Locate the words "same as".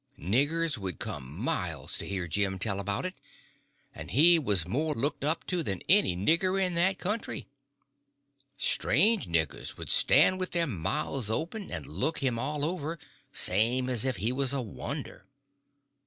13.31-14.03